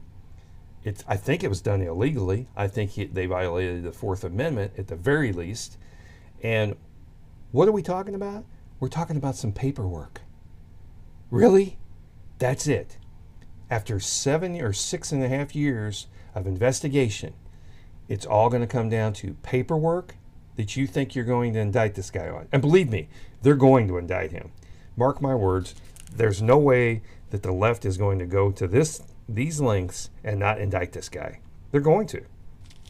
[0.84, 2.48] It's, I think it was done illegally.
[2.56, 5.78] I think he, they violated the Fourth Amendment at the very least.
[6.42, 6.76] And
[7.52, 8.46] what are we talking about?
[8.80, 10.22] We're talking about some paperwork.
[11.30, 11.78] Really?
[12.40, 12.98] That's it.
[13.70, 17.34] After seven or six and a half years of investigation,
[18.08, 20.16] it's all going to come down to paperwork
[20.56, 22.48] that you think you're going to indict this guy on.
[22.52, 23.10] And believe me,
[23.46, 24.52] they're going to indict him.
[24.98, 25.76] Mark my words,
[26.12, 30.40] there's no way that the left is going to go to this these lengths and
[30.40, 31.40] not indict this guy.
[31.72, 32.24] They're going to.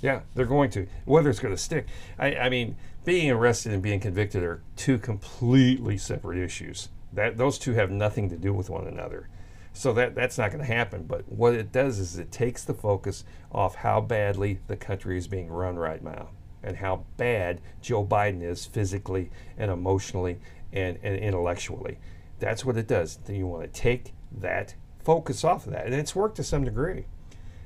[0.01, 0.87] Yeah, they're going to.
[1.03, 1.87] Whether it's going to stick.
[2.17, 6.87] I, I mean, being arrested and being convicted are two completely separate issues.
[7.11, 9.27] That those two have nothing to do with one another.
[9.73, 11.03] So that that's not going to happen.
[11.03, 15.27] But what it does is it takes the focus off how badly the country is
[15.27, 16.29] being run right now.
[16.65, 20.39] And how bad Joe Biden is physically and emotionally
[20.73, 21.99] and, and intellectually.
[22.39, 23.17] That's what it does.
[23.17, 25.85] Then you want to take that focus off of that.
[25.85, 27.05] And it's worked to some degree.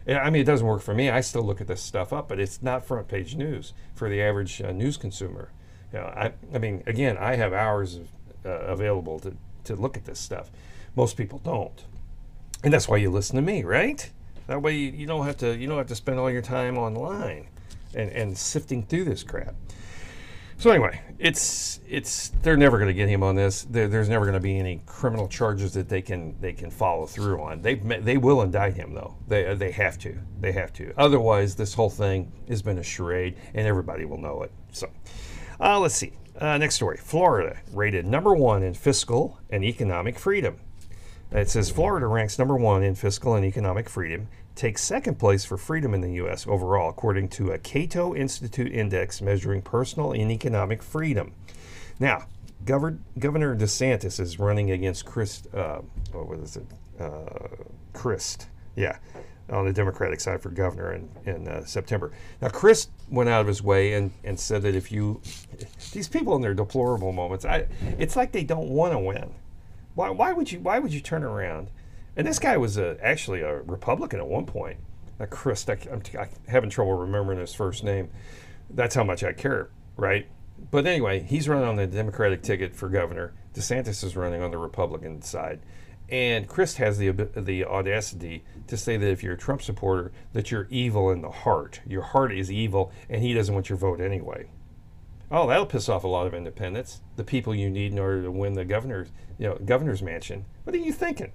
[0.08, 1.10] I mean, it doesn't work for me.
[1.10, 4.22] I still look at this stuff up, but it's not front page news for the
[4.22, 5.52] average uh, news consumer.
[5.94, 8.08] You know, I, I mean, again, I have hours of,
[8.46, 9.36] uh, available to,
[9.66, 10.52] to look at this stuff.
[10.96, 11.86] Most people don't,
[12.64, 14.10] and that's why you listen to me, right?
[14.48, 16.78] That way you, you don't have to you don't have to spend all your time
[16.78, 17.48] online
[17.96, 19.56] and, and sifting through this crap.
[20.60, 23.64] So anyway, it's it's they're never going to get him on this.
[23.64, 27.06] There, there's never going to be any criminal charges that they can they can follow
[27.06, 27.62] through on.
[27.62, 29.16] They they will indict him though.
[29.30, 30.20] They they have to.
[30.42, 30.94] They have to.
[30.98, 34.52] Otherwise, this whole thing has been a charade, and everybody will know it.
[34.74, 34.90] So,
[35.62, 36.12] uh, let's see.
[36.38, 40.58] Uh, next story: Florida rated number one in fiscal and economic freedom.
[41.32, 44.28] It says Florida ranks number one in fiscal and economic freedom
[44.60, 46.46] takes second place for freedom in the U.S.
[46.46, 51.34] overall, according to a Cato Institute index measuring personal and economic freedom.
[51.98, 52.26] Now,
[52.66, 55.48] Governor, DeSantis is running against Chris.
[55.54, 55.82] Uh,
[56.14, 56.66] was it?
[57.00, 57.48] Uh,
[57.94, 58.48] Crist.
[58.76, 58.98] Yeah,
[59.50, 62.12] on the Democratic side for governor in, in uh, September.
[62.42, 65.22] Now, Crist went out of his way and, and said that if you,
[65.94, 67.68] these people in their deplorable moments, I,
[67.98, 69.34] it's like they don't want to win.
[69.96, 70.60] Why, why would you?
[70.60, 71.70] Why would you turn around
[72.16, 74.78] and this guy was a, actually a Republican at one point.
[75.20, 76.02] Uh, Crist, I, am
[76.48, 78.10] having trouble remembering his first name.
[78.70, 80.28] That's how much I care, right?
[80.72, 83.34] But anyway, he's running on the Democratic ticket for governor.
[83.54, 85.60] DeSantis is running on the Republican side.
[86.10, 90.50] And Crist has the the audacity to say that if you're a Trump supporter, that
[90.50, 91.82] you're evil in the heart.
[91.86, 94.48] Your heart is evil, and he doesn't want your vote anyway.
[95.32, 98.32] Oh, that'll piss off a lot of independents, the people you need in order to
[98.32, 100.46] win the governor's, you know, governor's mansion.
[100.64, 101.32] What are you thinking?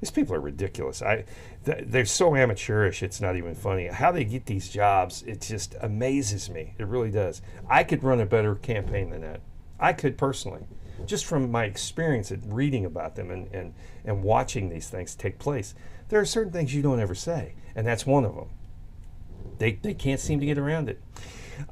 [0.00, 1.02] These people are ridiculous.
[1.02, 1.24] I,
[1.64, 3.02] they're so amateurish.
[3.02, 3.88] It's not even funny.
[3.88, 6.74] How they get these jobs, it just amazes me.
[6.78, 7.42] It really does.
[7.68, 9.40] I could run a better campaign than that.
[9.80, 10.66] I could personally,
[11.06, 15.38] just from my experience at reading about them and, and, and watching these things take
[15.38, 15.74] place.
[16.08, 18.50] There are certain things you don't ever say, and that's one of them.
[19.58, 21.00] They, they can't seem to get around it.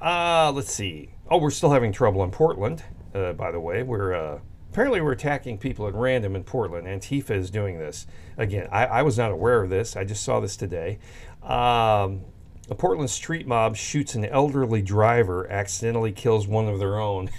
[0.01, 1.11] Uh, let's see.
[1.31, 2.83] Oh, we're still having trouble in Portland,
[3.15, 3.83] uh, by the way.
[3.83, 4.39] We're uh,
[4.77, 6.87] Apparently, we're attacking people at random in Portland.
[6.87, 8.07] Antifa is doing this.
[8.37, 9.97] Again, I, I was not aware of this.
[9.97, 10.99] I just saw this today.
[11.43, 12.21] Um,
[12.69, 17.31] a Portland street mob shoots an elderly driver, accidentally kills one of their own.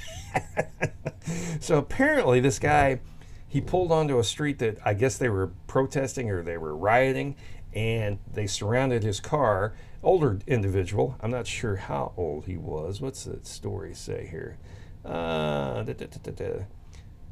[1.59, 3.01] so apparently, this guy
[3.47, 7.35] he pulled onto a street that I guess they were protesting or they were rioting,
[7.71, 9.75] and they surrounded his car.
[10.01, 11.15] Older individual.
[11.21, 12.99] I'm not sure how old he was.
[12.99, 14.57] What's the story say here?
[15.05, 16.65] Uh, da, da, da,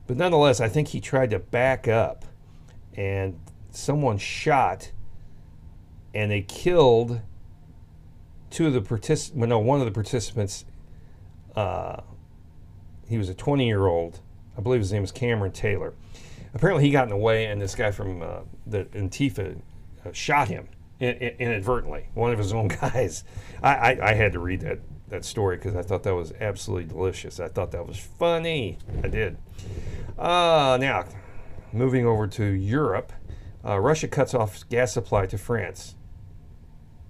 [0.07, 2.25] but nonetheless, I think he tried to back up
[2.95, 3.39] and
[3.71, 4.91] someone shot
[6.13, 7.21] and they killed
[8.49, 9.47] two of the participants.
[9.47, 10.65] No, one of the participants.
[11.55, 12.01] Uh,
[13.07, 14.19] he was a 20 year old.
[14.57, 15.93] I believe his name was Cameron Taylor.
[16.53, 19.59] Apparently, he got in the way, and this guy from uh, the Antifa
[20.05, 20.69] uh, shot him
[21.01, 22.07] in, in, inadvertently.
[22.13, 23.25] One of his own guys.
[23.61, 26.85] I, I, I had to read that that story because I thought that was absolutely
[26.85, 27.39] delicious.
[27.39, 28.79] I thought that was funny.
[29.03, 29.37] I did.
[30.17, 31.05] Uh, now,
[31.73, 33.11] moving over to Europe,
[33.65, 35.95] uh, Russia cuts off gas supply to France.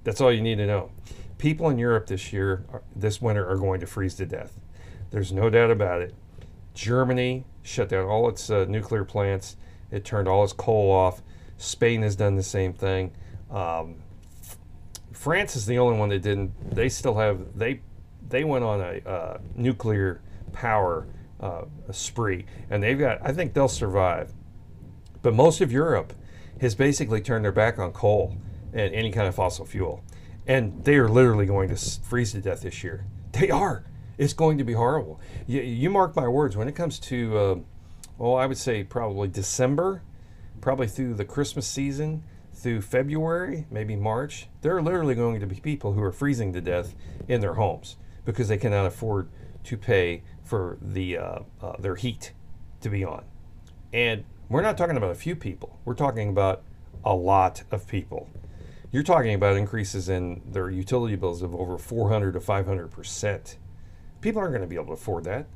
[0.03, 0.91] That's all you need to know.
[1.37, 2.65] People in Europe this year,
[2.95, 4.59] this winter, are going to freeze to death.
[5.11, 6.15] There's no doubt about it.
[6.73, 9.55] Germany shut down all its uh, nuclear plants.
[9.91, 11.21] It turned all its coal off.
[11.57, 13.13] Spain has done the same thing.
[13.51, 13.95] Um,
[15.11, 16.75] France is the only one that didn't.
[16.75, 17.81] They still have they
[18.27, 21.07] they went on a uh, nuclear power
[21.39, 23.19] uh, spree, and they've got.
[23.21, 24.33] I think they'll survive.
[25.21, 26.13] But most of Europe
[26.61, 28.37] has basically turned their back on coal
[28.73, 30.03] and any kind of fossil fuel,
[30.47, 33.05] and they are literally going to freeze to death this year.
[33.31, 33.85] They are.
[34.17, 35.19] It's going to be horrible.
[35.45, 36.55] You, you mark my words.
[36.55, 37.55] When it comes to, uh,
[38.17, 40.03] well, I would say probably December,
[40.61, 42.23] probably through the Christmas season
[42.55, 46.61] through February, maybe March, there are literally going to be people who are freezing to
[46.61, 46.95] death
[47.27, 49.29] in their homes because they cannot afford
[49.65, 52.31] to pay for the uh, uh, their heat
[52.81, 53.25] to be on.
[53.91, 55.79] And we're not talking about a few people.
[55.83, 56.63] We're talking about
[57.03, 58.29] a lot of people.
[58.91, 63.57] You're talking about increases in their utility bills of over 400 to 500 percent.
[64.21, 65.47] People aren't going to be able to afford that.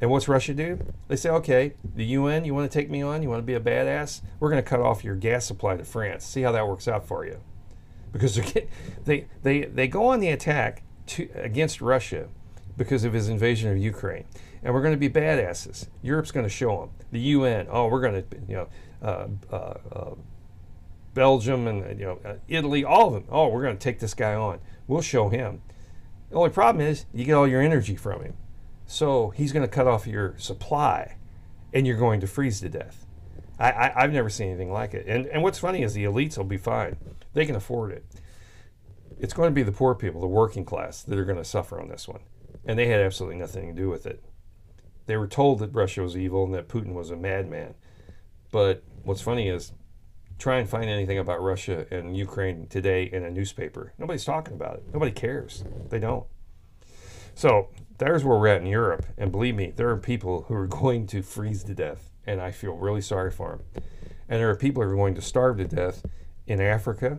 [0.00, 0.78] And what's Russia do?
[1.08, 3.22] They say, okay, the UN, you want to take me on?
[3.22, 4.20] You want to be a badass?
[4.40, 6.24] We're going to cut off your gas supply to France.
[6.24, 7.40] See how that works out for you.
[8.12, 8.36] Because
[9.04, 12.28] they, they, they go on the attack to, against Russia
[12.76, 14.24] because of his invasion of Ukraine.
[14.62, 15.88] And we're going to be badasses.
[16.02, 16.90] Europe's going to show them.
[17.12, 18.68] The UN, oh, we're going to, you know,
[19.02, 20.14] uh, uh, uh,
[21.14, 23.24] Belgium and, you know, uh, Italy, all of them.
[23.30, 24.60] Oh, we're going to take this guy on.
[24.86, 25.62] We'll show him.
[26.30, 28.36] The only problem is you get all your energy from him.
[28.86, 31.16] So he's going to cut off your supply
[31.72, 33.06] and you're going to freeze to death.
[33.58, 35.06] I, I, have never seen anything like it.
[35.06, 36.96] And, and what's funny is the elites will be fine.
[37.32, 38.04] They can afford it.
[39.18, 41.80] It's going to be the poor people, the working class, that are going to suffer
[41.80, 42.20] on this one.
[42.66, 44.22] And they had absolutely nothing to do with it.
[45.06, 47.74] They were told that Russia was evil and that Putin was a madman.
[48.50, 49.72] But what's funny is
[50.38, 53.92] try and find anything about Russia and Ukraine today in a newspaper.
[53.98, 54.84] Nobody's talking about it.
[54.92, 55.64] Nobody cares.
[55.88, 56.26] They don't.
[57.34, 59.06] So there's where we're at in Europe.
[59.16, 62.10] And believe me, there are people who are going to freeze to death.
[62.26, 63.82] And I feel really sorry for them.
[64.28, 66.04] And there are people who are going to starve to death
[66.46, 67.18] in Africa,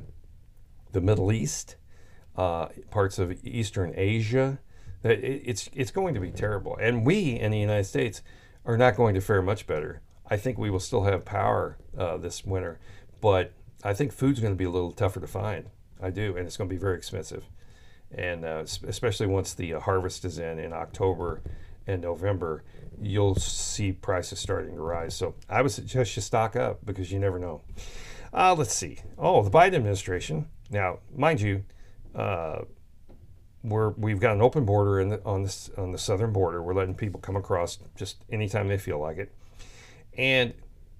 [0.92, 1.78] the Middle East,
[2.36, 4.60] uh, parts of Eastern Asia.
[5.04, 6.78] It's, it's going to be terrible.
[6.78, 8.22] And we in the United States
[8.66, 10.02] are not going to fare much better.
[10.30, 12.80] I think we will still have power uh, this winter,
[13.22, 15.70] but I think food's going to be a little tougher to find.
[16.02, 17.46] I do, and it's going to be very expensive.
[18.12, 21.42] And uh, especially once the uh, harvest is in in October
[21.86, 22.64] and November,
[23.02, 25.16] you'll see prices starting to rise.
[25.16, 27.62] So I would suggest you stock up because you never know.
[28.34, 29.00] Uh, let's see.
[29.18, 30.48] Oh, the Biden administration.
[30.70, 31.64] Now, mind you,
[32.14, 32.62] uh,
[33.64, 35.48] we're we've got an open border the, on
[35.78, 36.62] on the southern border.
[36.62, 39.34] We're letting people come across just anytime they feel like it.
[40.18, 40.54] And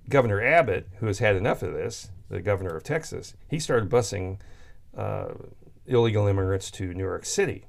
[0.10, 4.40] Governor Abbott, who has had enough of this, the governor of Texas, he started busing
[4.96, 5.30] uh,
[5.86, 7.66] illegal immigrants to New York City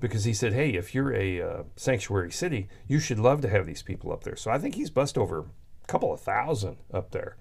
[0.00, 3.66] because he said, "Hey, if you're a uh, sanctuary city, you should love to have
[3.66, 7.10] these people up there." So I think he's bust over a couple of thousand up
[7.10, 7.36] there,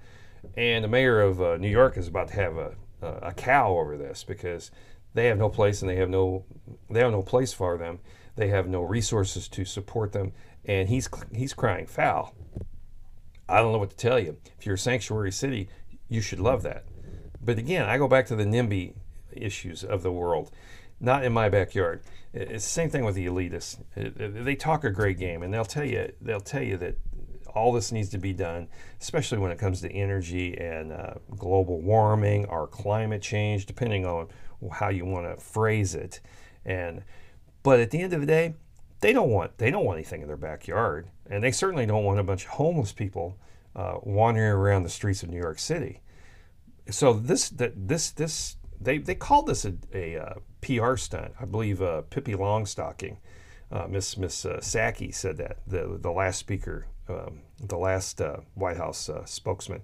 [0.55, 3.97] and the mayor of uh, New York is about to have a, a cow over
[3.97, 4.71] this because
[5.13, 6.45] they have no place and they have no
[6.89, 7.99] they have no place for them.
[8.35, 10.33] They have no resources to support them,
[10.65, 12.33] and he's he's crying foul.
[13.47, 14.37] I don't know what to tell you.
[14.57, 15.69] If you're a sanctuary city,
[16.07, 16.85] you should love that.
[17.41, 18.93] But again, I go back to the NIMBY
[19.35, 20.51] issues of the world
[21.03, 22.01] not in my backyard.
[22.33, 23.77] It's the same thing with the elitists.
[23.95, 26.97] They talk a great game, and they'll tell you they'll tell you that
[27.53, 28.67] all this needs to be done,
[28.99, 34.29] especially when it comes to energy and uh, global warming or climate change, depending on
[34.71, 36.21] how you want to phrase it.
[36.65, 37.03] And
[37.63, 38.55] but at the end of the day,
[38.99, 42.19] they don't want they don't want anything in their backyard, and they certainly don't want
[42.19, 43.37] a bunch of homeless people
[43.75, 46.01] uh, wandering around the streets of New York City.
[46.89, 51.33] So this that this this they they called this a, a, a uh, PR stunt.
[51.39, 53.17] I believe uh, Pippi Longstocking,
[53.71, 58.37] uh, Miss Miss uh, Psaki said that the the last speaker, um, the last uh,
[58.55, 59.81] White House uh, spokesman,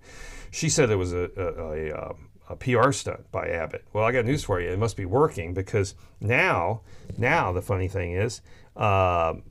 [0.52, 2.14] she said it was a a,
[2.50, 3.86] a, PR stunt by Abbott.
[3.94, 4.70] Well, I got news for you.
[4.70, 6.82] It must be working because now
[7.18, 8.42] now the funny thing is
[8.76, 9.44] um,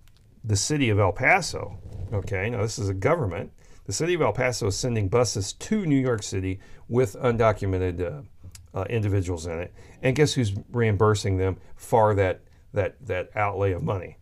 [0.45, 1.79] the city of El Paso.
[2.13, 3.53] Okay, now this is a government.
[3.87, 8.27] The city of El Paso is sending buses to New York City with undocumented
[8.75, 9.73] uh, individuals in it.
[10.03, 12.43] And guess who's reimbursing them for that,
[12.73, 14.19] that, that outlay of money?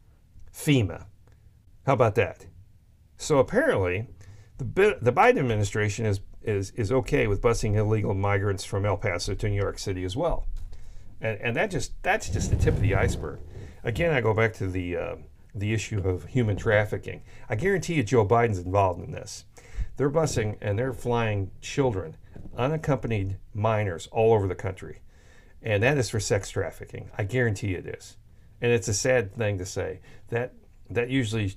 [0.53, 1.07] FEMA.
[1.85, 2.47] How about that?
[3.17, 4.07] So apparently,
[4.59, 9.35] the, the Biden administration is, is, is okay with busing illegal migrants from El Paso
[9.35, 10.47] to New York City as well.
[11.21, 13.41] And, and that just, that's just the tip of the iceberg.
[13.85, 15.17] Again, I go back to the, uh,
[15.55, 17.23] the issue of human trafficking.
[17.49, 19.45] I guarantee you Joe Biden's involved in this.
[19.97, 22.17] They're busing and they're flying children
[22.57, 25.01] unaccompanied minors all over the country.
[25.63, 27.11] And that is for sex trafficking.
[27.17, 28.17] I guarantee it is.
[28.61, 30.01] And it's a sad thing to say.
[30.29, 30.55] That
[30.91, 31.57] that usually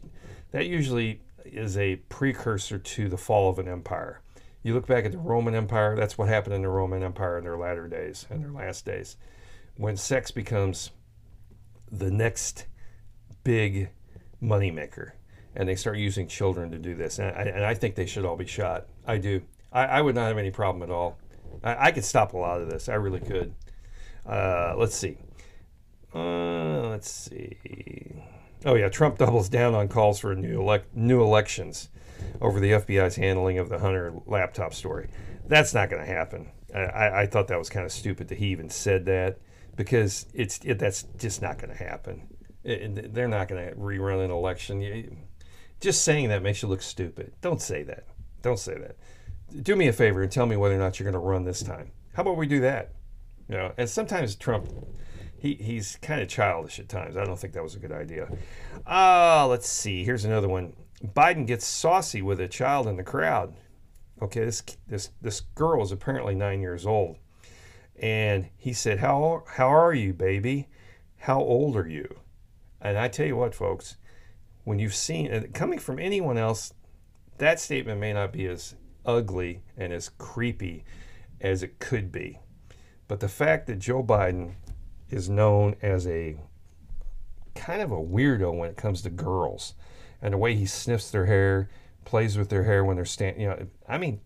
[0.51, 4.21] that usually is a precursor to the fall of an empire.
[4.62, 7.43] You look back at the Roman Empire, that's what happened in the Roman Empire in
[7.43, 9.16] their latter days and their last days.
[9.78, 10.91] When sex becomes
[11.91, 12.66] the next
[13.43, 13.89] big
[14.41, 15.12] moneymaker
[15.55, 17.20] and they start using children to do this.
[17.20, 18.88] And I, and I think they should all be shot.
[19.07, 19.41] I do.
[19.72, 21.18] I, I would not have any problem at all.
[21.64, 22.89] I, I, could stop a lot of this.
[22.89, 23.53] I really could.
[24.26, 25.18] Uh, let's see.
[26.14, 27.57] Uh, let's see.
[28.66, 31.89] Oh yeah, Trump doubles down on calls for new elect new elections
[32.41, 35.09] over the FBI's handling of the Hunter laptop story.
[35.47, 36.51] That's not going to happen.
[36.74, 39.39] I, I, thought that was kind of stupid that he even said that
[39.76, 42.28] because it's it, that's just not going to happen.
[42.63, 45.26] It, they're not going to rerun an election.
[45.80, 47.34] Just saying that makes you look stupid.
[47.41, 48.05] Don't say that.
[48.43, 48.97] Don't say that
[49.61, 51.61] do me a favor and tell me whether or not you're going to run this
[51.61, 51.91] time.
[52.13, 52.93] How about we do that?
[53.47, 54.70] You know, and sometimes Trump,
[55.38, 57.17] he, he's kind of childish at times.
[57.17, 58.30] I don't think that was a good idea.
[58.86, 60.03] Uh, let's see.
[60.03, 60.74] Here's another one.
[61.03, 63.53] Biden gets saucy with a child in the crowd.
[64.21, 67.17] Okay, this this this girl is apparently nine years old,
[68.01, 70.67] and he said, "How how are you, baby?
[71.19, 72.19] How old are you?"
[72.81, 73.97] And I tell you what, folks,
[74.65, 76.73] when you've seen coming from anyone else,
[77.37, 78.75] that statement may not be as
[79.05, 80.83] ugly and as creepy
[81.39, 82.39] as it could be.
[83.07, 84.55] But the fact that Joe Biden
[85.09, 86.35] is known as a
[87.55, 89.75] kind of a weirdo when it comes to girls
[90.22, 91.70] and the way he sniffs their hair,
[92.05, 93.41] plays with their hair when they're standing.
[93.41, 94.22] You know, I mean,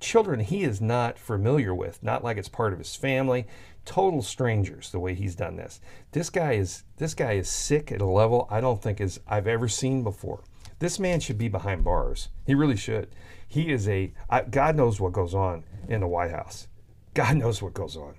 [0.00, 3.46] children he is not familiar with, not like it's part of his family.
[3.84, 4.90] Total strangers.
[4.90, 5.80] The way he's done this.
[6.12, 9.46] This guy is this guy is sick at a level I don't think is I've
[9.46, 10.42] ever seen before.
[10.78, 12.28] This man should be behind bars.
[12.46, 13.08] He really should.
[13.46, 16.68] He is a I, God knows what goes on in the White House.
[17.14, 18.14] God knows what goes on.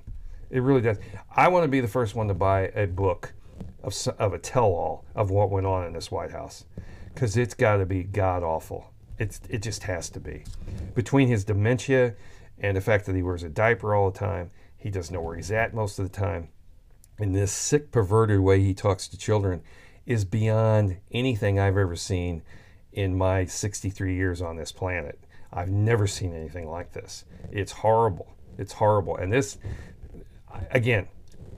[0.50, 0.98] It really does.
[1.36, 3.34] I want to be the first one to buy a book
[3.84, 6.66] of, of a tell-all of what went on in this White House
[7.16, 8.92] because it's got to be god awful.
[9.18, 10.44] It's it just has to be.
[10.94, 12.16] Between his dementia
[12.60, 15.36] and the fact that he wears a diaper all the time, he doesn't know where
[15.36, 16.50] he's at most of the time,
[17.18, 19.64] and this sick, perverted way he talks to children
[20.06, 22.44] is beyond anything I've ever seen
[22.92, 25.20] in my 63 years on this planet.
[25.52, 27.26] I've never seen anything like this.
[27.52, 28.36] It's horrible.
[28.58, 29.16] It's horrible.
[29.18, 29.58] And this,
[30.70, 31.08] again,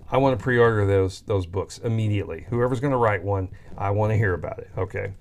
[0.10, 2.46] I want to pre-order those those books immediately.
[2.50, 4.70] Whoever's going to write one, I want to hear about it.
[4.78, 5.14] Okay.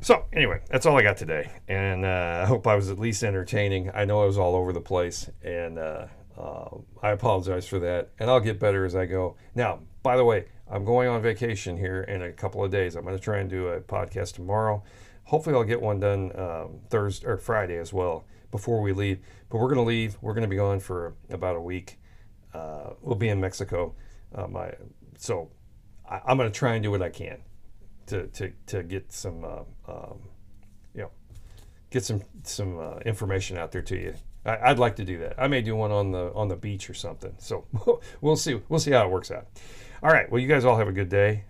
[0.00, 3.22] So anyway, that's all I got today, and uh, I hope I was at least
[3.24, 3.90] entertaining.
[3.94, 6.06] I know I was all over the place, and uh,
[6.38, 6.68] uh,
[7.02, 8.10] I apologize for that.
[8.18, 9.36] And I'll get better as I go.
[9.54, 12.96] Now, by the way, I'm going on vacation here in a couple of days.
[12.96, 14.82] I'm going to try and do a podcast tomorrow.
[15.24, 19.20] Hopefully, I'll get one done um, Thursday or Friday as well before we leave.
[19.48, 20.16] But we're going to leave.
[20.20, 21.98] We're going to be gone for about a week
[22.54, 23.94] uh, we'll be in Mexico.
[24.34, 24.72] Uh, my
[25.16, 25.50] so
[26.08, 27.38] I, am going to try and do what I can
[28.08, 30.20] to to, to get some uh, um,
[30.94, 31.10] you know
[31.90, 34.14] get some some uh, information out there to you.
[34.44, 35.34] I, would like to do that.
[35.36, 37.34] I may do one on the on the beach or something.
[37.38, 37.66] So
[38.20, 38.60] we'll see.
[38.68, 39.46] We'll see how it works out.
[40.02, 40.30] All right.
[40.30, 41.44] Well, you guys all have a good day.